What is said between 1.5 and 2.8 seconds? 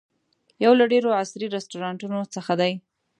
رسټورانټونو څخه دی.